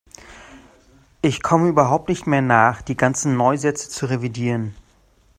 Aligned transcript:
Ich 1.21 1.43
komme 1.43 1.67
überhaupt 1.69 2.09
nicht 2.09 2.25
mehr 2.25 2.41
nach, 2.41 2.81
die 2.81 2.97
ganzen 2.97 3.37
Neusätze 3.37 3.87
zu 3.87 4.07
revidieren. 4.07 4.73